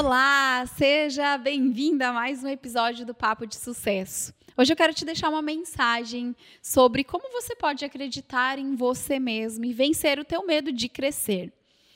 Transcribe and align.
Olá, 0.00 0.64
seja 0.76 1.36
bem-vinda 1.36 2.10
a 2.10 2.12
mais 2.12 2.44
um 2.44 2.48
episódio 2.48 3.04
do 3.04 3.12
Papo 3.12 3.44
de 3.44 3.56
Sucesso. 3.56 4.32
Hoje 4.56 4.72
eu 4.72 4.76
quero 4.76 4.94
te 4.94 5.04
deixar 5.04 5.28
uma 5.28 5.42
mensagem 5.42 6.36
sobre 6.62 7.02
como 7.02 7.32
você 7.32 7.56
pode 7.56 7.84
acreditar 7.84 8.60
em 8.60 8.76
você 8.76 9.18
mesmo 9.18 9.64
e 9.64 9.72
vencer 9.72 10.20
o 10.20 10.24
teu 10.24 10.46
medo 10.46 10.70
de 10.70 10.88
crescer. 10.88 11.52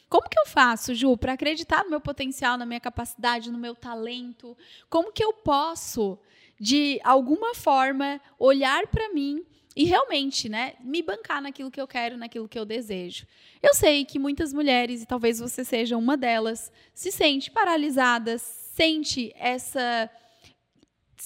Como 0.08 0.28
que 0.28 0.36
eu 0.36 0.46
faço, 0.46 0.96
Ju, 0.96 1.16
para 1.16 1.34
acreditar 1.34 1.84
no 1.84 1.90
meu 1.90 2.00
potencial, 2.00 2.58
na 2.58 2.66
minha 2.66 2.80
capacidade, 2.80 3.52
no 3.52 3.58
meu 3.58 3.76
talento? 3.76 4.58
Como 4.90 5.12
que 5.12 5.22
eu 5.22 5.32
posso, 5.32 6.18
de 6.58 7.00
alguma 7.04 7.54
forma, 7.54 8.20
olhar 8.36 8.84
para 8.88 9.12
mim 9.12 9.46
e 9.74 9.84
realmente, 9.84 10.48
né, 10.48 10.74
me 10.80 11.02
bancar 11.02 11.40
naquilo 11.40 11.70
que 11.70 11.80
eu 11.80 11.86
quero, 11.86 12.16
naquilo 12.16 12.48
que 12.48 12.58
eu 12.58 12.64
desejo. 12.64 13.26
Eu 13.62 13.74
sei 13.74 14.04
que 14.04 14.18
muitas 14.18 14.52
mulheres, 14.52 15.02
e 15.02 15.06
talvez 15.06 15.38
você 15.38 15.64
seja 15.64 15.96
uma 15.96 16.16
delas, 16.16 16.70
se 16.94 17.10
sente 17.10 17.50
paralisada, 17.50 18.38
sente 18.38 19.32
essa 19.36 20.10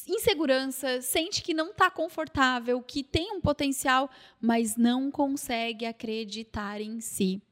insegurança, 0.06 1.01
sente 1.01 1.43
que 1.43 1.55
não 1.55 1.70
está 1.70 1.91
confortável, 1.91 2.83
que 2.83 3.03
tem 3.03 3.33
um 3.33 3.41
potencial, 3.41 4.11
mas 4.41 4.77
não 4.77 5.11
consegue 5.11 5.87
acreditar 5.87 6.81
em 6.81 7.01
si. 7.01 7.42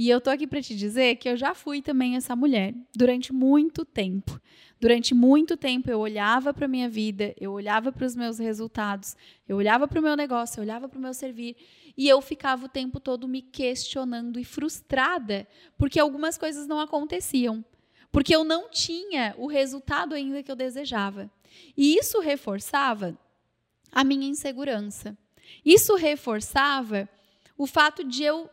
E 0.00 0.08
eu 0.08 0.18
tô 0.18 0.30
aqui 0.30 0.46
para 0.46 0.62
te 0.62 0.74
dizer 0.74 1.16
que 1.16 1.28
eu 1.28 1.36
já 1.36 1.52
fui 1.52 1.82
também 1.82 2.16
essa 2.16 2.34
mulher 2.34 2.74
durante 2.96 3.34
muito 3.34 3.84
tempo. 3.84 4.40
Durante 4.80 5.14
muito 5.14 5.58
tempo 5.58 5.90
eu 5.90 5.98
olhava 5.98 6.54
para 6.54 6.66
minha 6.66 6.88
vida, 6.88 7.34
eu 7.38 7.52
olhava 7.52 7.92
para 7.92 8.06
os 8.06 8.16
meus 8.16 8.38
resultados, 8.38 9.14
eu 9.46 9.58
olhava 9.58 9.86
para 9.86 10.00
o 10.00 10.02
meu 10.02 10.16
negócio, 10.16 10.58
eu 10.58 10.64
olhava 10.64 10.88
para 10.88 10.98
o 10.98 11.02
meu 11.02 11.12
servir 11.12 11.54
e 11.98 12.08
eu 12.08 12.18
ficava 12.22 12.64
o 12.64 12.68
tempo 12.68 12.98
todo 12.98 13.28
me 13.28 13.42
questionando 13.42 14.40
e 14.40 14.42
frustrada 14.42 15.46
porque 15.76 16.00
algumas 16.00 16.38
coisas 16.38 16.66
não 16.66 16.80
aconteciam, 16.80 17.62
porque 18.10 18.34
eu 18.34 18.42
não 18.42 18.70
tinha 18.70 19.34
o 19.36 19.46
resultado 19.46 20.14
ainda 20.14 20.42
que 20.42 20.50
eu 20.50 20.56
desejava. 20.56 21.30
E 21.76 21.94
isso 21.98 22.20
reforçava 22.20 23.18
a 23.92 24.02
minha 24.02 24.26
insegurança. 24.26 25.14
Isso 25.62 25.94
reforçava 25.94 27.06
o 27.58 27.66
fato 27.66 28.02
de 28.02 28.22
eu 28.22 28.48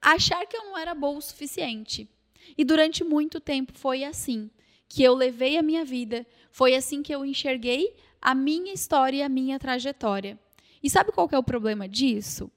achar 0.00 0.46
que 0.46 0.56
eu 0.56 0.64
não 0.64 0.78
era 0.78 0.94
boa 0.94 1.18
o 1.18 1.22
suficiente. 1.22 2.08
E 2.56 2.64
durante 2.64 3.02
muito 3.02 3.40
tempo 3.40 3.72
foi 3.74 4.04
assim 4.04 4.50
que 4.88 5.02
eu 5.02 5.14
levei 5.14 5.56
a 5.56 5.62
minha 5.62 5.84
vida, 5.84 6.26
foi 6.50 6.74
assim 6.74 7.02
que 7.02 7.14
eu 7.14 7.24
enxerguei 7.24 7.94
a 8.20 8.34
minha 8.34 8.72
história 8.72 9.18
e 9.18 9.22
a 9.22 9.28
minha 9.28 9.58
trajetória. 9.58 10.38
E 10.82 10.88
sabe 10.88 11.12
qual 11.12 11.28
é 11.32 11.38
o 11.38 11.42
problema 11.42 11.88
disso? 11.88 12.50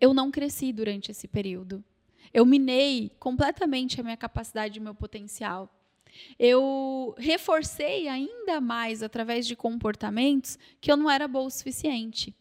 Eu 0.00 0.14
não 0.14 0.30
cresci 0.30 0.72
durante 0.72 1.10
esse 1.10 1.26
período. 1.26 1.82
Eu 2.32 2.46
minei 2.46 3.10
completamente 3.18 4.00
a 4.00 4.04
minha 4.04 4.16
capacidade 4.16 4.78
e 4.78 4.80
o 4.80 4.82
meu 4.82 4.94
potencial. 4.94 5.68
Eu 6.38 7.14
reforcei 7.18 8.08
ainda 8.08 8.60
mais 8.60 9.02
através 9.02 9.46
de 9.46 9.56
comportamentos 9.56 10.58
que 10.80 10.90
eu 10.90 10.96
não 10.96 11.10
era 11.10 11.26
boa 11.26 11.46
o 11.46 11.50
suficiente. 11.50 12.34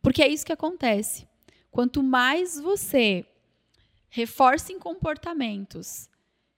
Porque 0.00 0.22
é 0.22 0.28
isso 0.28 0.46
que 0.46 0.52
acontece. 0.52 1.26
Quanto 1.70 2.02
mais 2.02 2.58
você 2.58 3.24
reforça 4.08 4.72
em 4.72 4.78
comportamentos 4.78 6.08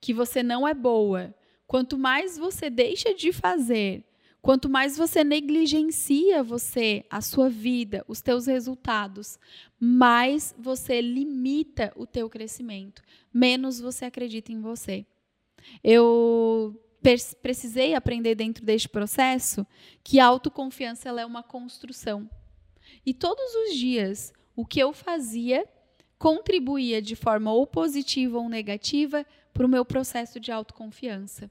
que 0.01 0.15
você 0.15 0.43
não 0.43 0.67
é 0.67 0.73
boa, 0.73 1.35
quanto 1.67 1.99
mais 1.99 2.39
você 2.39 2.71
deixa 2.71 3.15
de 3.15 3.33
fazer, 3.33 4.05
quanto 4.41 4.69
mais 4.69 4.97
você 4.97 5.23
negligencia 5.23 6.43
você, 6.43 7.05
a 7.11 7.21
sua 7.21 7.51
vida, 7.51 8.05
os 8.09 8.23
teus 8.23 8.47
resultados, 8.47 9.39
mais 9.79 10.55
você 10.59 11.01
limita 11.01 11.93
o 11.97 12.07
teu 12.07 12.31
crescimento, 12.31 13.03
menos 13.33 13.79
você 13.79 14.07
acredita 14.07 14.51
em 14.51 14.61
você. 14.61 15.05
Eu 15.85 16.75
precisei 17.43 17.95
aprender 17.95 18.35
dentro 18.35 18.65
deste 18.65 18.89
processo 18.89 19.67
que 20.03 20.19
a 20.19 20.27
autoconfiança 20.27 21.09
é 21.09 21.27
uma 21.27 21.43
construção. 21.43 22.29
E 23.05 23.15
todos 23.15 23.55
os 23.55 23.77
dias, 23.77 24.33
o 24.57 24.65
que 24.65 24.81
eu 24.81 24.93
fazia 24.93 25.67
contribuía 26.21 27.01
de 27.01 27.17
forma 27.17 27.51
ou 27.51 27.67
positiva 27.67 28.37
ou 28.37 28.47
negativa 28.47 29.25
para 29.55 29.65
o 29.65 29.69
meu 29.69 29.87
processo 29.87 30.39
de 30.39 30.53
autoconfiança. 30.53 31.51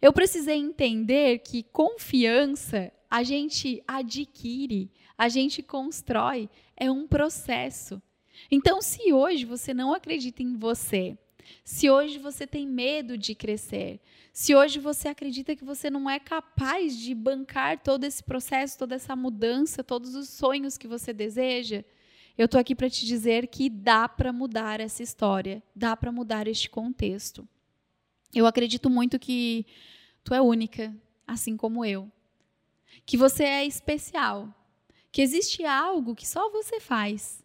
Eu 0.00 0.12
precisei 0.12 0.56
entender 0.56 1.40
que 1.40 1.64
confiança 1.64 2.92
a 3.10 3.24
gente 3.24 3.82
adquire, 3.88 4.88
a 5.18 5.28
gente 5.28 5.64
constrói, 5.64 6.48
é 6.76 6.88
um 6.88 7.08
processo. 7.08 8.00
Então, 8.48 8.80
se 8.80 9.12
hoje 9.12 9.44
você 9.44 9.74
não 9.74 9.92
acredita 9.92 10.44
em 10.44 10.56
você, 10.56 11.18
se 11.64 11.90
hoje 11.90 12.18
você 12.18 12.46
tem 12.46 12.68
medo 12.68 13.18
de 13.18 13.34
crescer, 13.34 13.98
se 14.32 14.54
hoje 14.54 14.78
você 14.78 15.08
acredita 15.08 15.56
que 15.56 15.64
você 15.64 15.90
não 15.90 16.08
é 16.08 16.20
capaz 16.20 16.96
de 16.96 17.16
bancar 17.16 17.82
todo 17.82 18.04
esse 18.04 18.22
processo, 18.22 18.78
toda 18.78 18.94
essa 18.94 19.16
mudança, 19.16 19.82
todos 19.82 20.14
os 20.14 20.28
sonhos 20.28 20.78
que 20.78 20.86
você 20.86 21.12
deseja, 21.12 21.84
eu 22.38 22.44
estou 22.44 22.60
aqui 22.60 22.72
para 22.72 22.88
te 22.88 23.04
dizer 23.04 23.48
que 23.48 23.68
dá 23.68 24.08
para 24.08 24.32
mudar 24.32 24.78
essa 24.78 25.02
história, 25.02 25.60
dá 25.74 25.96
para 25.96 26.12
mudar 26.12 26.46
este 26.46 26.70
contexto. 26.70 27.46
Eu 28.32 28.46
acredito 28.46 28.88
muito 28.88 29.18
que 29.18 29.66
tu 30.22 30.32
é 30.32 30.40
única, 30.40 30.94
assim 31.26 31.56
como 31.56 31.84
eu. 31.84 32.08
Que 33.04 33.16
você 33.16 33.42
é 33.42 33.66
especial. 33.66 34.54
Que 35.10 35.20
existe 35.20 35.64
algo 35.64 36.14
que 36.14 36.28
só 36.28 36.48
você 36.50 36.78
faz, 36.78 37.44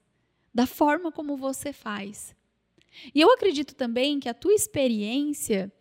da 0.53 0.67
forma 0.67 1.11
como 1.11 1.35
você 1.37 1.73
faz. 1.73 2.35
E 3.15 3.19
eu 3.19 3.31
acredito 3.31 3.73
também 3.73 4.19
que 4.19 4.29
a 4.29 4.33
tua 4.33 4.53
experiência, 4.53 5.73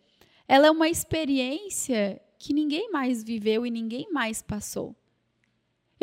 ela 0.47 0.65
é 0.65 0.71
uma 0.71 0.89
experiência 0.89 2.19
que 2.39 2.51
ninguém 2.51 2.89
mais 2.89 3.23
viveu 3.23 3.63
e 3.63 3.69
ninguém 3.69 4.11
mais 4.11 4.41
passou. 4.41 4.95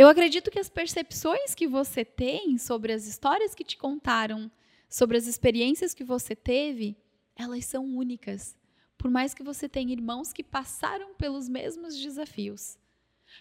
Eu 0.00 0.08
acredito 0.08 0.50
que 0.50 0.58
as 0.58 0.70
percepções 0.70 1.54
que 1.54 1.68
você 1.68 2.06
tem 2.06 2.56
sobre 2.56 2.90
as 2.90 3.06
histórias 3.06 3.54
que 3.54 3.62
te 3.62 3.76
contaram, 3.76 4.50
sobre 4.88 5.18
as 5.18 5.26
experiências 5.26 5.92
que 5.92 6.02
você 6.02 6.34
teve, 6.34 6.96
elas 7.36 7.66
são 7.66 7.84
únicas. 7.84 8.56
Por 8.96 9.10
mais 9.10 9.34
que 9.34 9.42
você 9.42 9.68
tenha 9.68 9.92
irmãos 9.92 10.32
que 10.32 10.42
passaram 10.42 11.14
pelos 11.16 11.50
mesmos 11.50 11.98
desafios. 11.98 12.78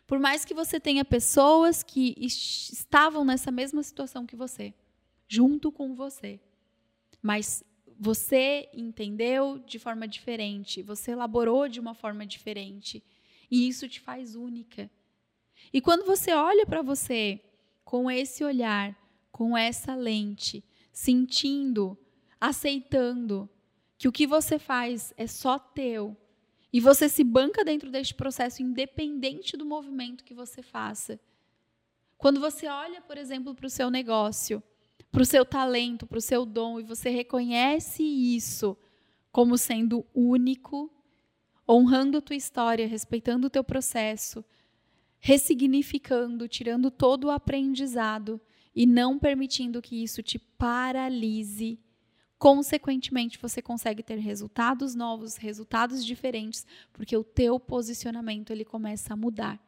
Por 0.05 0.19
mais 0.19 0.43
que 0.43 0.53
você 0.53 0.81
tenha 0.81 1.05
pessoas 1.05 1.81
que 1.81 2.13
estavam 2.19 3.23
nessa 3.23 3.51
mesma 3.51 3.81
situação 3.81 4.25
que 4.25 4.35
você, 4.35 4.73
junto 5.29 5.71
com 5.71 5.95
você. 5.95 6.41
Mas 7.21 7.63
você 7.97 8.67
entendeu 8.73 9.59
de 9.59 9.79
forma 9.79 10.05
diferente, 10.05 10.83
você 10.83 11.11
elaborou 11.11 11.69
de 11.69 11.79
uma 11.79 11.93
forma 11.93 12.25
diferente. 12.25 13.01
E 13.49 13.65
isso 13.65 13.87
te 13.87 14.01
faz 14.01 14.35
única. 14.35 14.91
E 15.73 15.81
quando 15.81 16.05
você 16.05 16.33
olha 16.33 16.65
para 16.65 16.81
você 16.81 17.41
com 17.83 18.09
esse 18.09 18.43
olhar, 18.43 18.97
com 19.31 19.57
essa 19.57 19.95
lente, 19.95 20.63
sentindo, 20.91 21.97
aceitando 22.39 23.49
que 23.97 24.07
o 24.07 24.11
que 24.11 24.25
você 24.25 24.57
faz 24.57 25.13
é 25.17 25.27
só 25.27 25.59
teu, 25.59 26.15
e 26.71 26.79
você 26.79 27.09
se 27.09 27.23
banca 27.23 27.63
dentro 27.63 27.89
deste 27.89 28.13
processo 28.13 28.61
independente 28.61 29.57
do 29.57 29.65
movimento 29.65 30.23
que 30.23 30.33
você 30.33 30.61
faça. 30.61 31.19
Quando 32.17 32.39
você 32.39 32.67
olha, 32.67 33.01
por 33.01 33.17
exemplo, 33.17 33.55
para 33.55 33.65
o 33.65 33.69
seu 33.69 33.89
negócio, 33.89 34.61
para 35.11 35.21
o 35.21 35.25
seu 35.25 35.43
talento, 35.43 36.05
para 36.05 36.17
o 36.17 36.21
seu 36.21 36.45
dom, 36.45 36.79
e 36.79 36.83
você 36.83 37.09
reconhece 37.09 38.03
isso 38.03 38.77
como 39.31 39.57
sendo 39.57 40.05
único, 40.13 40.91
honrando 41.67 42.17
a 42.17 42.21
tua 42.21 42.35
história, 42.35 42.87
respeitando 42.87 43.47
o 43.47 43.49
teu 43.49 43.63
processo, 43.63 44.43
ressignificando, 45.19 46.47
tirando 46.47 46.89
todo 46.89 47.25
o 47.25 47.31
aprendizado 47.31 48.39
e 48.73 48.85
não 48.85 49.19
permitindo 49.19 49.81
que 49.81 50.01
isso 50.01 50.23
te 50.23 50.39
paralise. 50.39 51.79
Consequentemente, 52.37 53.37
você 53.37 53.61
consegue 53.61 54.01
ter 54.01 54.17
resultados 54.17 54.95
novos, 54.95 55.35
resultados 55.35 56.05
diferentes, 56.05 56.65
porque 56.93 57.15
o 57.15 57.23
teu 57.23 57.59
posicionamento 57.59 58.51
ele 58.51 58.63
começa 58.63 59.13
a 59.13 59.17
mudar. 59.17 59.59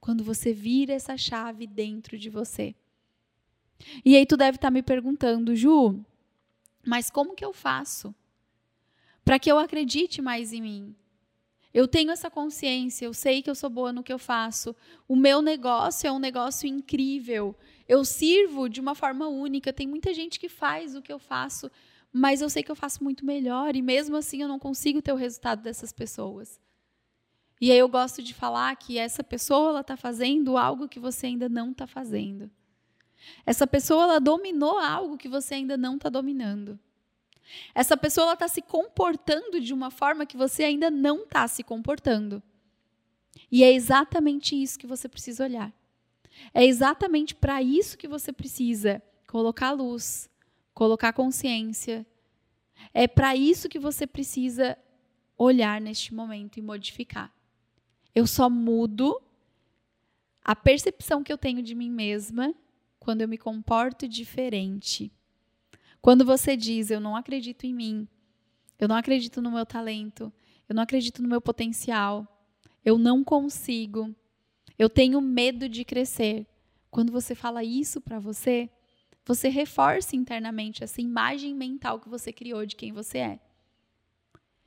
Quando 0.00 0.22
você 0.22 0.52
vira 0.52 0.92
essa 0.92 1.16
chave 1.16 1.66
dentro 1.66 2.16
de 2.16 2.30
você. 2.30 2.74
E 4.04 4.16
aí 4.16 4.24
tu 4.24 4.36
deve 4.36 4.56
estar 4.56 4.70
me 4.70 4.82
perguntando, 4.82 5.56
Ju, 5.56 6.04
mas 6.86 7.10
como 7.10 7.34
que 7.34 7.44
eu 7.44 7.52
faço 7.52 8.14
para 9.24 9.38
que 9.38 9.50
eu 9.50 9.58
acredite 9.58 10.22
mais 10.22 10.52
em 10.52 10.62
mim? 10.62 10.96
Eu 11.74 11.88
tenho 11.88 12.10
essa 12.10 12.30
consciência, 12.30 13.06
eu 13.06 13.14
sei 13.14 13.40
que 13.40 13.48
eu 13.48 13.54
sou 13.54 13.70
boa 13.70 13.92
no 13.92 14.02
que 14.02 14.12
eu 14.12 14.18
faço. 14.18 14.76
O 15.08 15.16
meu 15.16 15.40
negócio 15.40 16.06
é 16.06 16.12
um 16.12 16.18
negócio 16.18 16.66
incrível. 16.68 17.56
Eu 17.88 18.04
sirvo 18.04 18.68
de 18.68 18.80
uma 18.80 18.94
forma 18.94 19.26
única. 19.26 19.72
Tem 19.72 19.86
muita 19.86 20.12
gente 20.12 20.38
que 20.38 20.48
faz 20.48 20.94
o 20.94 21.00
que 21.00 21.12
eu 21.12 21.18
faço, 21.18 21.70
mas 22.12 22.42
eu 22.42 22.50
sei 22.50 22.62
que 22.62 22.70
eu 22.70 22.76
faço 22.76 23.02
muito 23.02 23.24
melhor 23.24 23.74
e 23.74 23.80
mesmo 23.80 24.16
assim 24.16 24.42
eu 24.42 24.48
não 24.48 24.58
consigo 24.58 25.00
ter 25.00 25.12
o 25.12 25.16
resultado 25.16 25.62
dessas 25.62 25.92
pessoas. 25.92 26.60
E 27.58 27.70
aí 27.70 27.78
eu 27.78 27.88
gosto 27.88 28.22
de 28.22 28.34
falar 28.34 28.74
que 28.76 28.98
essa 28.98 29.24
pessoa 29.24 29.80
está 29.80 29.96
fazendo 29.96 30.58
algo 30.58 30.88
que 30.88 31.00
você 31.00 31.26
ainda 31.26 31.48
não 31.48 31.70
está 31.70 31.86
fazendo. 31.86 32.50
Essa 33.46 33.66
pessoa 33.66 34.02
ela 34.02 34.18
dominou 34.18 34.78
algo 34.78 35.16
que 35.16 35.28
você 35.28 35.54
ainda 35.54 35.76
não 35.76 35.94
está 35.94 36.08
dominando. 36.08 36.78
Essa 37.74 37.96
pessoa 37.96 38.32
está 38.32 38.48
se 38.48 38.62
comportando 38.62 39.60
de 39.60 39.72
uma 39.74 39.90
forma 39.90 40.26
que 40.26 40.36
você 40.36 40.64
ainda 40.64 40.90
não 40.90 41.22
está 41.22 41.46
se 41.48 41.62
comportando. 41.62 42.42
E 43.50 43.62
é 43.62 43.72
exatamente 43.72 44.60
isso 44.60 44.78
que 44.78 44.86
você 44.86 45.08
precisa 45.08 45.44
olhar. 45.44 45.72
É 46.54 46.64
exatamente 46.64 47.34
para 47.34 47.62
isso 47.62 47.98
que 47.98 48.08
você 48.08 48.32
precisa 48.32 49.02
colocar 49.26 49.72
luz, 49.72 50.30
colocar 50.74 51.12
consciência. 51.12 52.06
É 52.92 53.06
para 53.06 53.36
isso 53.36 53.68
que 53.68 53.78
você 53.78 54.06
precisa 54.06 54.76
olhar 55.36 55.80
neste 55.80 56.14
momento 56.14 56.58
e 56.58 56.62
modificar. 56.62 57.32
Eu 58.14 58.26
só 58.26 58.48
mudo 58.48 59.20
a 60.44 60.54
percepção 60.54 61.22
que 61.22 61.32
eu 61.32 61.38
tenho 61.38 61.62
de 61.62 61.74
mim 61.74 61.90
mesma 61.90 62.54
quando 62.98 63.22
eu 63.22 63.28
me 63.28 63.38
comporto 63.38 64.06
diferente. 64.08 65.10
Quando 66.02 66.24
você 66.24 66.56
diz, 66.56 66.90
eu 66.90 66.98
não 66.98 67.14
acredito 67.14 67.64
em 67.64 67.72
mim, 67.72 68.08
eu 68.76 68.88
não 68.88 68.96
acredito 68.96 69.40
no 69.40 69.52
meu 69.52 69.64
talento, 69.64 70.32
eu 70.68 70.74
não 70.74 70.82
acredito 70.82 71.22
no 71.22 71.28
meu 71.28 71.40
potencial, 71.40 72.26
eu 72.84 72.98
não 72.98 73.22
consigo, 73.22 74.12
eu 74.76 74.90
tenho 74.90 75.20
medo 75.20 75.68
de 75.68 75.84
crescer. 75.84 76.44
Quando 76.90 77.12
você 77.12 77.36
fala 77.36 77.62
isso 77.62 78.00
para 78.00 78.18
você, 78.18 78.68
você 79.24 79.48
reforça 79.48 80.16
internamente 80.16 80.82
essa 80.82 81.00
imagem 81.00 81.54
mental 81.54 82.00
que 82.00 82.08
você 82.08 82.32
criou 82.32 82.66
de 82.66 82.74
quem 82.74 82.92
você 82.92 83.18
é. 83.18 83.40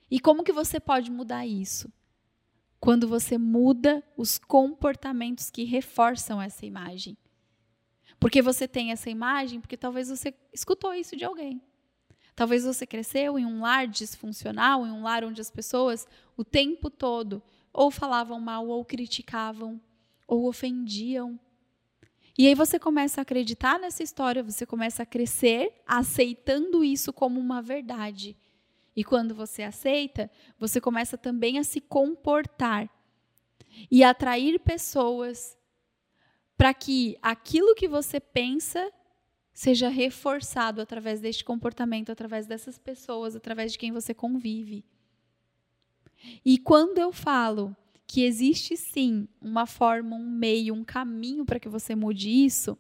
E 0.10 0.22
como 0.22 0.42
que 0.42 0.54
você 0.54 0.80
pode 0.80 1.12
mudar 1.12 1.46
isso? 1.46 1.92
Quando 2.80 3.10
você 3.10 3.38
muda 3.38 4.02
os 4.16 4.38
comportamentos 4.38 5.50
que 5.50 5.66
reforçam 5.66 6.42
essa 6.42 6.66
imagem. 6.66 7.18
Porque 8.20 8.42
você 8.42 8.68
tem 8.68 8.92
essa 8.92 9.10
imagem, 9.10 9.60
porque 9.60 9.78
talvez 9.78 10.10
você 10.10 10.34
escutou 10.54 10.94
isso 10.94 11.16
de 11.16 11.26
alguém. 11.26 11.62
Talvez 12.36 12.66
você 12.66 12.86
cresceu 12.86 13.40
em 13.40 13.46
um 13.46 13.62
lar 13.62 13.88
disfuncional, 13.88 14.86
em 14.86 14.92
um 14.92 15.04
lar 15.04 15.24
onde 15.24 15.40
as 15.40 15.50
pessoas 15.50 16.08
o 16.36 16.44
tempo 16.44 16.90
todo 16.90 17.42
ou 17.76 17.92
falavam 17.92 18.40
mal, 18.40 18.68
ou 18.70 18.86
criticavam, 18.86 19.82
ou 20.26 20.48
ofendiam. 20.48 21.38
E 22.38 22.48
aí 22.48 22.56
você 22.56 22.80
começa 22.80 23.20
a 23.20 23.24
acreditar 23.24 23.78
nessa 23.78 24.02
história, 24.02 24.42
você 24.42 24.66
começa 24.66 25.04
a 25.04 25.06
crescer 25.06 25.74
aceitando 25.86 26.86
isso 26.86 27.12
como 27.12 27.38
uma 27.38 27.62
verdade. 27.62 28.36
E 28.96 29.04
quando 29.04 29.36
você 29.36 29.62
aceita, 29.62 30.32
você 30.58 30.80
começa 30.80 31.18
também 31.18 31.60
a 31.60 31.66
se 31.66 31.82
comportar 31.82 32.90
e 33.92 34.06
atrair 34.06 34.58
pessoas 34.60 35.58
para 36.58 36.74
que 36.74 37.18
aquilo 37.22 37.76
que 37.76 37.88
você 37.88 38.20
pensa 38.20 38.92
seja 39.54 39.88
reforçado 39.88 40.82
através 40.82 41.22
deste 41.22 41.44
comportamento, 41.44 42.12
através 42.12 42.46
dessas 42.46 42.78
pessoas, 42.78 43.36
através 43.36 43.72
de 43.72 43.78
quem 43.78 43.92
você 43.92 44.14
convive. 44.14 44.84
E 46.44 46.58
quando 46.58 46.98
eu 46.98 47.12
falo 47.12 47.76
que 48.08 48.24
existe 48.24 48.76
sim 48.76 49.28
uma 49.42 49.66
forma, 49.66 50.16
um 50.16 50.30
meio, 50.30 50.74
um 50.74 50.84
caminho 50.84 51.46
para 51.46 51.60
que 51.60 51.70
você 51.70 51.96
mude 51.96 52.30
isso, 52.30 52.78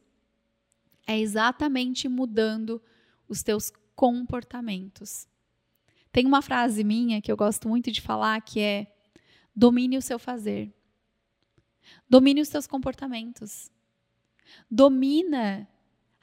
é 1.07 1.17
exatamente 1.17 2.07
mudando 2.07 2.81
os 3.27 3.41
teus 3.41 3.71
comportamentos. 3.95 5.27
Tem 6.11 6.25
uma 6.25 6.41
frase 6.41 6.83
minha 6.83 7.21
que 7.21 7.31
eu 7.31 7.37
gosto 7.37 7.69
muito 7.69 7.91
de 7.91 8.01
falar 8.01 8.41
que 8.41 8.59
é: 8.59 8.93
domine 9.55 9.97
o 9.97 10.01
seu 10.01 10.19
fazer. 10.19 10.74
Domine 12.09 12.41
os 12.41 12.47
seus 12.47 12.67
comportamentos. 12.67 13.69
Domina 14.69 15.67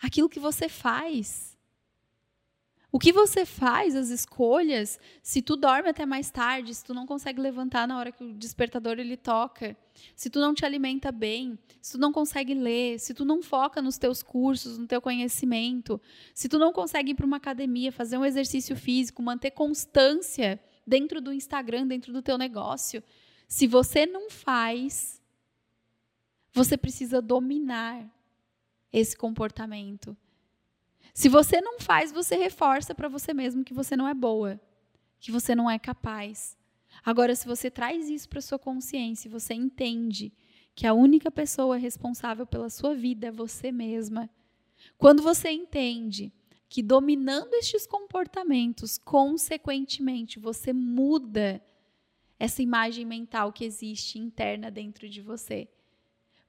aquilo 0.00 0.28
que 0.28 0.40
você 0.40 0.68
faz. 0.68 1.52
O 2.94 2.98
que 2.98 3.10
você 3.10 3.46
faz, 3.46 3.96
as 3.96 4.10
escolhas, 4.10 5.00
se 5.22 5.40
tu 5.40 5.56
dorme 5.56 5.88
até 5.88 6.04
mais 6.04 6.30
tarde, 6.30 6.74
se 6.74 6.84
tu 6.84 6.92
não 6.92 7.06
consegue 7.06 7.40
levantar 7.40 7.88
na 7.88 7.98
hora 7.98 8.12
que 8.12 8.22
o 8.22 8.34
despertador 8.34 8.98
ele 8.98 9.16
toca, 9.16 9.74
se 10.14 10.28
tu 10.28 10.38
não 10.38 10.52
te 10.52 10.66
alimenta 10.66 11.10
bem, 11.10 11.58
se 11.80 11.92
tu 11.92 11.98
não 11.98 12.12
consegue 12.12 12.52
ler, 12.52 13.00
se 13.00 13.14
tu 13.14 13.24
não 13.24 13.42
foca 13.42 13.80
nos 13.80 13.96
teus 13.96 14.22
cursos, 14.22 14.76
no 14.76 14.86
teu 14.86 15.00
conhecimento, 15.00 15.98
se 16.34 16.50
tu 16.50 16.58
não 16.58 16.70
consegue 16.70 17.12
ir 17.12 17.14
para 17.14 17.24
uma 17.24 17.38
academia, 17.38 17.90
fazer 17.90 18.18
um 18.18 18.26
exercício 18.26 18.76
físico, 18.76 19.22
manter 19.22 19.52
constância 19.52 20.60
dentro 20.86 21.18
do 21.18 21.32
Instagram, 21.32 21.86
dentro 21.86 22.12
do 22.12 22.20
teu 22.20 22.36
negócio, 22.36 23.02
se 23.48 23.66
você 23.66 24.04
não 24.04 24.28
faz, 24.28 25.21
você 26.52 26.76
precisa 26.76 27.22
dominar 27.22 28.08
esse 28.92 29.16
comportamento. 29.16 30.16
Se 31.14 31.28
você 31.28 31.60
não 31.60 31.80
faz, 31.80 32.12
você 32.12 32.36
reforça 32.36 32.94
para 32.94 33.08
você 33.08 33.32
mesmo 33.32 33.64
que 33.64 33.74
você 33.74 33.96
não 33.96 34.06
é 34.06 34.14
boa, 34.14 34.60
que 35.18 35.32
você 35.32 35.54
não 35.54 35.70
é 35.70 35.78
capaz. 35.78 36.56
Agora, 37.04 37.34
se 37.34 37.46
você 37.46 37.70
traz 37.70 38.08
isso 38.08 38.28
para 38.28 38.40
sua 38.40 38.58
consciência, 38.58 39.30
você 39.30 39.54
entende 39.54 40.32
que 40.74 40.86
a 40.86 40.94
única 40.94 41.30
pessoa 41.30 41.76
responsável 41.76 42.46
pela 42.46 42.70
sua 42.70 42.94
vida 42.94 43.28
é 43.28 43.32
você 43.32 43.72
mesma. 43.72 44.28
Quando 44.98 45.22
você 45.22 45.50
entende 45.50 46.32
que 46.68 46.82
dominando 46.82 47.52
estes 47.54 47.86
comportamentos, 47.86 48.96
consequentemente, 48.96 50.38
você 50.38 50.72
muda 50.72 51.62
essa 52.38 52.62
imagem 52.62 53.04
mental 53.04 53.52
que 53.52 53.64
existe 53.64 54.18
interna 54.18 54.70
dentro 54.70 55.08
de 55.08 55.20
você. 55.20 55.68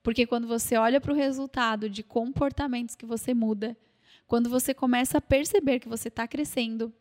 Porque 0.04 0.28
quando 0.28 0.46
você 0.46 0.76
olha 0.76 1.00
para 1.00 1.14
o 1.14 1.16
resultado 1.16 1.90
de 1.90 2.04
comportamentos 2.04 2.94
que 2.94 3.06
você 3.06 3.34
muda, 3.34 3.76
quando 4.28 4.50
você 4.50 4.74
começa 4.74 5.18
a 5.18 5.22
perceber 5.22 5.80
que 5.80 5.88
você 5.88 6.10
está 6.10 6.28
crescendo, 6.28 6.94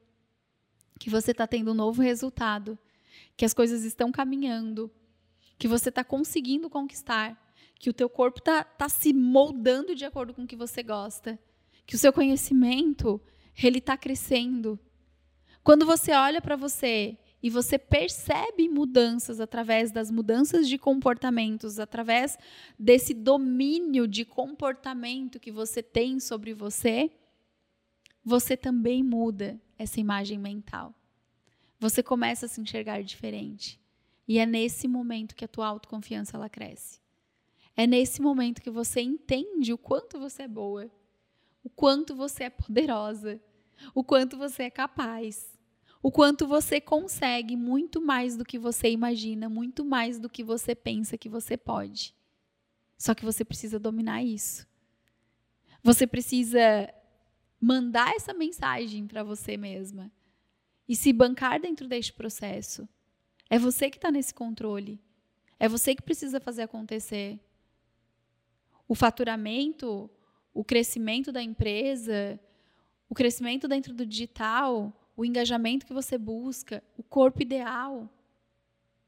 que 1.00 1.10
você 1.10 1.32
está 1.32 1.46
tendo 1.46 1.72
um 1.72 1.74
novo 1.74 2.00
resultado, 2.00 2.78
que 3.36 3.44
as 3.44 3.52
coisas 3.52 3.82
estão 3.82 4.12
caminhando, 4.12 4.88
que 5.58 5.66
você 5.66 5.88
está 5.88 6.04
conseguindo 6.04 6.70
conquistar, 6.70 7.36
que 7.74 7.90
o 7.90 7.92
teu 7.92 8.08
corpo 8.08 8.38
está 8.38 8.62
tá 8.62 8.88
se 8.88 9.12
moldando 9.12 9.94
de 9.94 10.04
acordo 10.04 10.32
com 10.32 10.42
o 10.42 10.46
que 10.46 10.54
você 10.54 10.82
gosta, 10.82 11.36
que 11.84 11.96
o 11.96 11.98
seu 11.98 12.12
conhecimento 12.12 13.20
ele 13.60 13.78
está 13.78 13.96
crescendo. 13.96 14.78
Quando 15.64 15.84
você 15.84 16.12
olha 16.12 16.40
para 16.40 16.54
você 16.54 17.18
e 17.42 17.50
você 17.50 17.76
percebe 17.76 18.68
mudanças 18.68 19.40
através 19.40 19.90
das 19.90 20.10
mudanças 20.10 20.68
de 20.68 20.78
comportamentos, 20.78 21.80
através 21.80 22.38
desse 22.78 23.12
domínio 23.12 24.06
de 24.06 24.24
comportamento 24.24 25.40
que 25.40 25.50
você 25.50 25.82
tem 25.82 26.20
sobre 26.20 26.54
você, 26.54 27.10
você 28.24 28.56
também 28.56 29.02
muda 29.02 29.60
essa 29.76 29.98
imagem 29.98 30.38
mental. 30.38 30.94
Você 31.80 32.00
começa 32.00 32.46
a 32.46 32.48
se 32.48 32.60
enxergar 32.60 33.02
diferente. 33.02 33.80
E 34.28 34.38
é 34.38 34.46
nesse 34.46 34.86
momento 34.86 35.34
que 35.34 35.44
a 35.44 35.48
tua 35.48 35.66
autoconfiança 35.66 36.36
ela 36.36 36.48
cresce. 36.48 37.00
É 37.76 37.88
nesse 37.88 38.22
momento 38.22 38.62
que 38.62 38.70
você 38.70 39.00
entende 39.00 39.72
o 39.72 39.78
quanto 39.78 40.20
você 40.20 40.42
é 40.42 40.48
boa, 40.48 40.88
o 41.64 41.68
quanto 41.68 42.14
você 42.14 42.44
é 42.44 42.50
poderosa, 42.50 43.40
o 43.92 44.04
quanto 44.04 44.36
você 44.36 44.64
é 44.64 44.70
capaz 44.70 45.58
o 46.02 46.10
quanto 46.10 46.48
você 46.48 46.80
consegue 46.80 47.56
muito 47.56 48.00
mais 48.00 48.36
do 48.36 48.44
que 48.44 48.58
você 48.58 48.90
imagina, 48.90 49.48
muito 49.48 49.84
mais 49.84 50.18
do 50.18 50.28
que 50.28 50.42
você 50.42 50.74
pensa 50.74 51.16
que 51.16 51.28
você 51.28 51.56
pode. 51.56 52.12
Só 52.98 53.14
que 53.14 53.24
você 53.24 53.44
precisa 53.44 53.78
dominar 53.78 54.22
isso. 54.22 54.66
Você 55.82 56.06
precisa 56.06 56.92
mandar 57.60 58.12
essa 58.16 58.34
mensagem 58.34 59.06
para 59.06 59.22
você 59.22 59.56
mesma 59.56 60.10
e 60.88 60.96
se 60.96 61.12
bancar 61.12 61.60
dentro 61.60 61.86
deste 61.86 62.12
processo. 62.12 62.88
É 63.48 63.56
você 63.56 63.88
que 63.88 63.96
está 63.96 64.10
nesse 64.10 64.34
controle. 64.34 65.00
É 65.58 65.68
você 65.68 65.94
que 65.94 66.02
precisa 66.02 66.40
fazer 66.40 66.62
acontecer. 66.62 67.38
O 68.88 68.94
faturamento, 68.96 70.10
o 70.52 70.64
crescimento 70.64 71.30
da 71.30 71.40
empresa, 71.40 72.40
o 73.08 73.14
crescimento 73.14 73.68
dentro 73.68 73.94
do 73.94 74.04
digital 74.04 74.92
o 75.16 75.24
engajamento 75.24 75.86
que 75.86 75.92
você 75.92 76.18
busca, 76.18 76.82
o 76.96 77.02
corpo 77.02 77.42
ideal. 77.42 78.08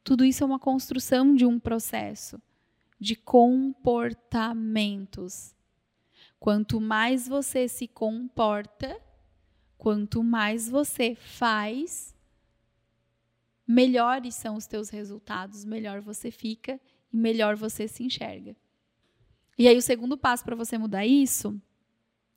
Tudo 0.02 0.24
isso 0.24 0.42
é 0.42 0.46
uma 0.46 0.58
construção 0.58 1.32
de 1.34 1.46
um 1.46 1.58
processo 1.58 2.40
de 3.00 3.16
comportamentos. 3.16 5.54
Quanto 6.38 6.80
mais 6.80 7.26
você 7.28 7.66
se 7.68 7.88
comporta, 7.88 9.00
quanto 9.76 10.22
mais 10.22 10.68
você 10.68 11.14
faz, 11.14 12.14
melhores 13.66 14.34
são 14.34 14.56
os 14.56 14.66
teus 14.66 14.90
resultados, 14.90 15.64
melhor 15.64 16.00
você 16.00 16.30
fica 16.30 16.80
e 17.12 17.16
melhor 17.16 17.56
você 17.56 17.88
se 17.88 18.02
enxerga. 18.02 18.54
E 19.58 19.66
aí 19.68 19.76
o 19.76 19.82
segundo 19.82 20.18
passo 20.18 20.44
para 20.44 20.56
você 20.56 20.78
mudar 20.78 21.06
isso 21.06 21.60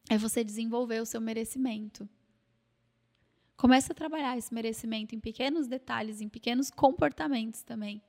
é 0.10 0.18
você 0.18 0.44
desenvolver 0.44 1.02
o 1.02 1.06
seu 1.06 1.22
merecimento. 1.22 2.10
Comece 3.58 3.92
a 3.92 3.96
trabalhar 3.96 4.38
esse 4.38 4.54
merecimento 4.54 5.16
em 5.16 5.20
pequenos 5.20 5.68
detalhes, 5.68 6.22
em 6.22 6.30
pequenos 6.30 6.70
comportamentos 6.70 7.64
também. 7.64 8.02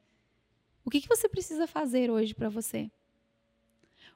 O 0.85 0.91
que, 0.91 1.01
que 1.01 1.09
você 1.09 1.29
precisa 1.29 1.67
fazer 1.67 2.11
hoje 2.11 2.35
para 2.35 2.51
você? 2.51 2.91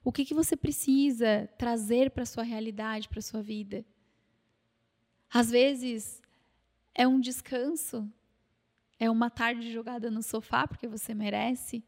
O 0.05 0.13
que, 0.13 0.25
que 0.25 0.35
você 0.35 0.57
precisa 0.57 1.49
trazer 1.57 2.11
para 2.11 2.25
a 2.25 2.27
sua 2.27 2.43
realidade, 2.43 3.09
para 3.09 3.19
a 3.19 3.23
sua 3.23 3.43
vida? 3.43 3.85
Às 5.33 5.51
vezes, 5.51 6.21
É 6.95 7.09
um 7.09 7.19
descanso? 7.19 8.11
É 8.99 9.11
uma 9.11 9.31
tarde 9.31 9.73
jogada 9.73 10.11
no 10.11 10.23
sofá 10.23 10.69
porque 10.69 10.87
você 10.87 11.15
merece? 11.15 11.83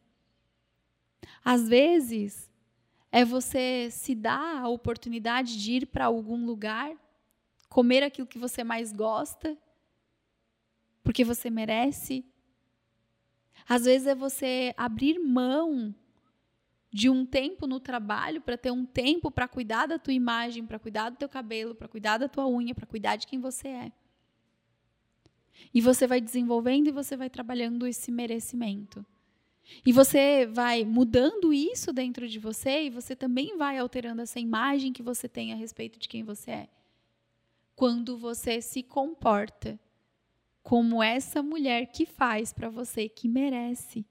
Às 1.45 1.69
vezes, 1.69 2.51
é 3.13 3.25
você 3.25 3.89
se 3.91 4.15
dar 4.15 4.63
a 4.63 4.69
oportunidade 4.69 5.61
de 5.63 5.73
ir 5.75 5.87
para 5.87 6.07
algum 6.07 6.45
lugar, 6.45 6.97
comer 7.69 8.03
aquilo 8.03 8.27
que 8.27 8.39
você 8.39 8.63
mais 8.63 8.93
gosta, 8.93 9.57
porque 11.03 11.25
você 11.25 11.51
merece. 11.51 12.25
Às 13.69 13.85
vezes 13.85 14.07
é 14.07 14.15
você 14.15 14.75
abrir 14.77 15.19
mão 15.19 15.95
de 16.93 17.11
um 17.11 17.27
tempo 17.27 17.67
no 17.67 17.81
trabalho 17.81 18.41
para 18.41 18.57
ter 18.57 18.71
um 18.71 18.87
tempo 18.87 19.31
para 19.31 19.49
cuidar 19.49 19.87
da 19.87 19.99
tua 19.99 20.13
imagem, 20.13 20.65
para 20.65 20.79
cuidar 20.79 21.11
do 21.11 21.17
teu 21.17 21.29
cabelo, 21.29 21.75
para 21.75 21.89
cuidar 21.89 22.19
da 22.19 22.29
tua 22.29 22.47
unha, 22.47 22.75
para 22.75 22.87
cuidar 22.87 23.17
de 23.17 23.27
quem 23.27 23.41
você 23.41 23.69
é. 23.69 23.93
E 25.73 25.81
você 25.81 26.07
vai 26.07 26.21
desenvolvendo 26.21 26.89
e 26.89 26.93
você 26.93 27.17
vai 27.17 27.29
trabalhando 27.29 27.87
esse 27.87 28.13
merecimento. 28.13 29.05
E 29.85 29.93
você 29.93 30.47
vai 30.47 30.85
mudando 30.85 31.53
isso 31.53 31.93
dentro 31.93 32.29
de 32.29 32.39
você 32.39 32.85
e 32.85 32.91
você 32.91 33.17
também 33.17 33.57
vai 33.57 33.79
alterando 33.79 34.23
essa 34.23 34.39
imagem 34.39 34.93
que 34.93 35.03
você 35.03 35.29
tem 35.29 35.53
a 35.53 35.57
respeito 35.57 35.99
de 35.99 36.09
quem 36.09 36.23
você 36.23 36.51
é. 36.51 36.69
Quando 37.75 38.17
você 38.17 38.61
se 38.61 38.83
comporta 38.83 39.79
como 40.63 41.03
essa 41.03 41.43
mulher 41.43 41.87
que 41.87 42.07
faz 42.07 42.53
para 42.53 42.71
você, 42.71 43.09
que 43.09 43.29
merece. 43.29 44.07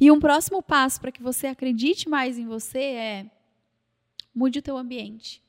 E 0.00 0.10
um 0.10 0.18
próximo 0.18 0.62
passo 0.62 1.00
para 1.00 1.12
que 1.12 1.22
você 1.22 1.46
acredite 1.46 2.08
mais 2.08 2.38
em 2.38 2.46
você 2.46 2.78
é 2.78 3.30
mude 4.34 4.60
o 4.60 4.62
teu 4.62 4.76
ambiente. 4.76 5.42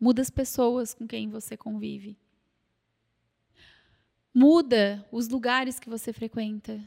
Muda 0.00 0.22
as 0.22 0.30
pessoas 0.30 0.94
com 0.94 1.06
quem 1.06 1.28
você 1.28 1.56
convive. 1.56 2.16
Muda 4.32 5.06
os 5.10 5.28
lugares 5.28 5.80
que 5.80 5.90
você 5.90 6.12
frequenta. 6.12 6.80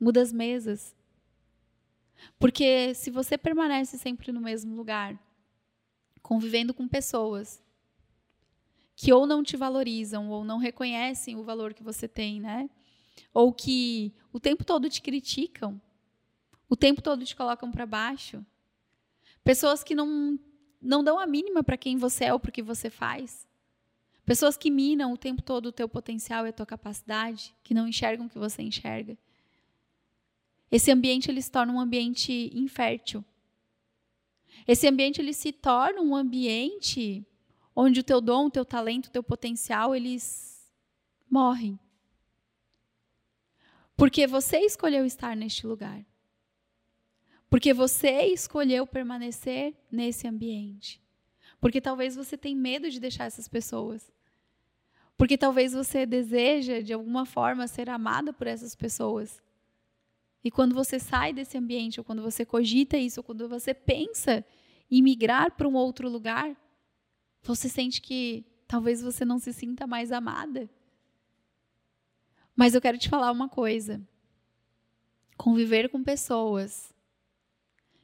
Muda 0.00 0.22
as 0.22 0.32
mesas. 0.32 0.96
Porque 2.38 2.94
se 2.94 3.10
você 3.10 3.36
permanece 3.36 3.98
sempre 3.98 4.32
no 4.32 4.40
mesmo 4.40 4.74
lugar, 4.74 5.18
convivendo 6.24 6.72
com 6.72 6.88
pessoas 6.88 7.62
que 8.96 9.12
ou 9.12 9.26
não 9.26 9.42
te 9.42 9.58
valorizam 9.58 10.30
ou 10.30 10.42
não 10.42 10.56
reconhecem 10.56 11.36
o 11.36 11.44
valor 11.44 11.74
que 11.74 11.82
você 11.82 12.08
tem, 12.08 12.40
né? 12.40 12.70
Ou 13.32 13.52
que 13.52 14.10
o 14.32 14.40
tempo 14.40 14.64
todo 14.64 14.88
te 14.88 15.02
criticam, 15.02 15.78
o 16.66 16.74
tempo 16.74 17.02
todo 17.02 17.26
te 17.26 17.36
colocam 17.36 17.70
para 17.70 17.84
baixo. 17.84 18.44
Pessoas 19.44 19.84
que 19.84 19.94
não 19.94 20.38
não 20.80 21.04
dão 21.04 21.18
a 21.18 21.26
mínima 21.26 21.62
para 21.62 21.76
quem 21.76 21.98
você 21.98 22.24
é 22.24 22.32
ou 22.32 22.40
para 22.40 22.48
o 22.48 22.52
que 22.52 22.62
você 22.62 22.88
faz. 22.88 23.46
Pessoas 24.24 24.56
que 24.56 24.70
minam 24.70 25.12
o 25.12 25.18
tempo 25.18 25.42
todo 25.42 25.66
o 25.66 25.72
teu 25.72 25.88
potencial 25.88 26.46
e 26.46 26.50
a 26.50 26.52
tua 26.52 26.66
capacidade, 26.66 27.54
que 27.62 27.74
não 27.74 27.86
enxergam 27.86 28.26
o 28.26 28.30
que 28.30 28.38
você 28.38 28.62
enxerga. 28.62 29.16
Esse 30.70 30.90
ambiente 30.90 31.30
ele 31.30 31.42
se 31.42 31.50
torna 31.50 31.72
um 31.72 31.80
ambiente 31.80 32.50
infértil. 32.54 33.22
Esse 34.66 34.88
ambiente 34.88 35.20
ele 35.20 35.32
se 35.32 35.52
torna 35.52 36.00
um 36.00 36.14
ambiente 36.14 37.26
onde 37.74 38.00
o 38.00 38.04
teu 38.04 38.20
dom, 38.20 38.46
o 38.46 38.50
teu 38.50 38.64
talento, 38.64 39.06
o 39.06 39.10
teu 39.10 39.22
potencial, 39.22 39.94
eles 39.94 40.72
morrem. 41.28 41.78
Porque 43.96 44.26
você 44.26 44.58
escolheu 44.60 45.04
estar 45.04 45.36
neste 45.36 45.66
lugar. 45.66 46.04
Porque 47.48 47.72
você 47.72 48.22
escolheu 48.22 48.86
permanecer 48.86 49.74
nesse 49.90 50.26
ambiente. 50.26 51.00
Porque 51.60 51.80
talvez 51.80 52.16
você 52.16 52.36
tenha 52.36 52.56
medo 52.56 52.90
de 52.90 52.98
deixar 52.98 53.26
essas 53.26 53.46
pessoas. 53.46 54.12
Porque 55.16 55.38
talvez 55.38 55.72
você 55.72 56.04
deseja, 56.04 56.80
de 56.80 56.92
alguma 56.92 57.24
forma, 57.24 57.68
ser 57.68 57.88
amada 57.88 58.32
por 58.32 58.46
essas 58.46 58.74
pessoas. 58.74 59.40
E 60.44 60.50
quando 60.50 60.74
você 60.74 60.98
sai 60.98 61.32
desse 61.32 61.56
ambiente, 61.56 61.98
ou 61.98 62.04
quando 62.04 62.22
você 62.22 62.44
cogita 62.44 62.98
isso, 62.98 63.20
ou 63.20 63.24
quando 63.24 63.48
você 63.48 63.72
pensa 63.72 64.44
em 64.90 65.02
migrar 65.02 65.56
para 65.56 65.66
um 65.66 65.74
outro 65.74 66.06
lugar, 66.08 66.54
você 67.42 67.66
sente 67.66 68.02
que 68.02 68.44
talvez 68.68 69.00
você 69.00 69.24
não 69.24 69.38
se 69.38 69.54
sinta 69.54 69.86
mais 69.86 70.12
amada. 70.12 70.68
Mas 72.54 72.74
eu 72.74 72.80
quero 72.80 72.98
te 72.98 73.08
falar 73.08 73.32
uma 73.32 73.48
coisa. 73.48 74.06
Conviver 75.36 75.88
com 75.88 76.04
pessoas 76.04 76.94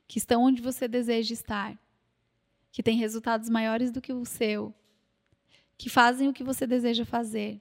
que 0.09 0.19
estão 0.19 0.43
onde 0.43 0.63
você 0.63 0.89
deseja 0.89 1.35
estar, 1.35 1.79
que 2.73 2.83
têm 2.83 2.97
resultados 2.97 3.49
maiores 3.49 3.93
do 3.93 4.01
que 4.01 4.13
o 4.13 4.25
seu, 4.25 4.75
que 5.79 5.89
fazem 5.89 6.29
o 6.29 6.33
que 6.33 6.43
você 6.43 6.67
deseja 6.67 7.05
fazer, 7.05 7.61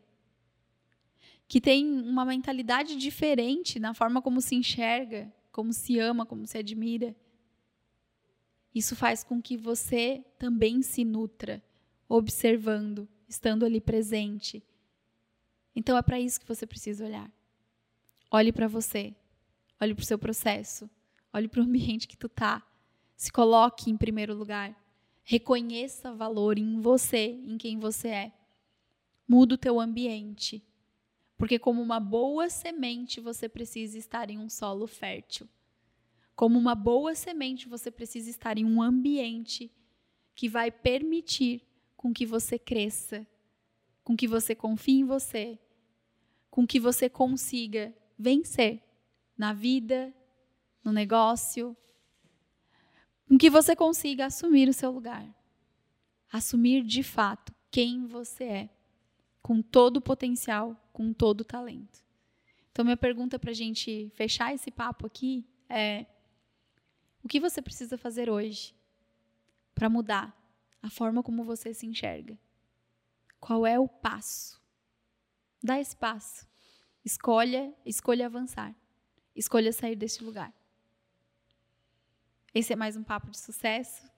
que 1.49 1.59
têm 1.59 1.99
uma 2.03 2.23
mentalidade 2.23 2.95
diferente 2.95 3.79
na 3.79 3.91
forma 3.95 4.21
como 4.21 4.39
se 4.39 4.53
enxerga, 4.53 5.33
como 5.51 5.73
se 5.73 5.97
ama, 5.97 6.23
como 6.23 6.45
se 6.45 6.59
admira. 6.59 7.15
Isso 8.73 8.95
faz 8.95 9.23
com 9.23 9.41
que 9.41 9.57
você 9.57 10.23
também 10.37 10.83
se 10.83 11.03
nutra, 11.03 11.59
observando, 12.07 13.09
estando 13.27 13.65
ali 13.65 13.81
presente. 13.81 14.63
Então 15.75 15.97
é 15.97 16.03
para 16.03 16.19
isso 16.19 16.39
que 16.39 16.47
você 16.47 16.67
precisa 16.67 17.03
olhar. 17.03 17.31
Olhe 18.29 18.51
para 18.51 18.67
você, 18.67 19.15
olhe 19.81 19.95
para 19.95 20.03
o 20.03 20.05
seu 20.05 20.19
processo, 20.19 20.87
olhe 21.33 21.47
para 21.47 21.61
o 21.61 21.63
ambiente 21.63 22.07
que 22.07 22.15
tu 22.15 22.29
tá. 22.29 22.63
Se 23.15 23.31
coloque 23.31 23.89
em 23.89 23.97
primeiro 23.97 24.35
lugar. 24.35 24.79
Reconheça 25.23 26.13
valor 26.13 26.59
em 26.59 26.79
você, 26.79 27.41
em 27.43 27.57
quem 27.57 27.79
você 27.79 28.07
é. 28.09 28.33
Muda 29.27 29.55
o 29.55 29.57
teu 29.57 29.79
ambiente. 29.79 30.63
Porque 31.39 31.58
como 31.58 31.81
uma 31.81 32.01
boa 32.01 32.50
semente, 32.50 33.22
você 33.22 33.48
precisa 33.48 33.98
estar 33.98 34.29
em 34.29 34.38
um 34.38 34.50
solo 34.50 34.86
fértil. 34.86 35.48
Como 36.36 36.60
uma 36.60 36.75
boa 36.75 37.15
semente, 37.15 37.69
você 37.69 37.89
precisa 37.89 38.29
estar 38.29 38.58
em 38.58 38.65
um 38.65 38.81
ambiente 38.81 39.72
que 40.36 40.50
vai 40.50 40.69
permitir 40.69 41.65
com 41.96 42.12
que 42.12 42.25
você 42.25 42.60
cresça, 42.60 43.25
com 44.03 44.17
que 44.17 44.27
você 44.27 44.53
confie 44.53 45.00
em 45.00 45.05
você, 45.05 45.58
com 46.51 46.67
que 46.67 46.77
você 46.77 47.08
consiga 47.08 47.96
vencer 48.17 48.84
na 49.38 49.53
vida, 49.53 50.13
no 50.84 50.91
negócio, 50.91 51.75
com 53.29 53.38
que 53.38 53.50
você 53.50 53.77
consiga 53.77 54.25
assumir 54.25 54.67
o 54.67 54.74
seu 54.74 54.91
lugar. 54.91 55.25
Assumir 56.29 56.84
de 56.84 57.01
fato 57.01 57.53
quem 57.72 58.05
você 58.08 58.43
é, 58.43 58.69
com 59.41 59.62
todo 59.62 59.98
o 59.98 60.01
potencial, 60.01 60.75
com 60.91 61.13
todo 61.13 61.41
o 61.41 61.46
talento. 61.46 62.03
Então, 62.72 62.86
minha 62.86 62.98
pergunta 62.98 63.38
para 63.38 63.51
a 63.51 63.53
gente 63.53 64.10
fechar 64.15 64.53
esse 64.53 64.72
papo 64.72 65.05
aqui 65.05 65.46
é: 65.67 66.05
o 67.24 67.27
que 67.27 67.39
você 67.39 67.62
precisa 67.62 67.98
fazer 67.98 68.29
hoje 68.29 68.75
para 69.75 69.89
mudar 69.89 70.36
a 70.81 70.89
forma 70.89 71.22
como 71.22 71.43
você 71.43 71.74
se 71.74 71.86
enxerga? 71.86 72.38
Qual 73.39 73.65
é 73.65 73.79
o 73.79 73.88
passo? 73.88 74.62
Dá 75.62 75.79
esse 75.79 75.96
passo. 75.96 76.48
Escolha, 77.03 77.74
escolha 77.86 78.25
avançar. 78.25 78.75
Escolha 79.36 79.72
sair 79.72 79.96
desse 79.96 80.24
lugar. 80.24 80.53
Esse 82.53 82.74
é 82.74 82.75
mais 82.75 82.98
um 82.98 83.03
papo 83.03 83.29
de 83.29 83.38
sucesso. 83.38 84.10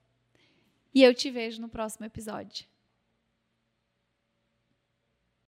E 0.93 1.03
eu 1.03 1.13
te 1.13 1.29
vejo 1.29 1.61
no 1.61 1.69
próximo 1.69 2.05
episódio. 2.05 2.70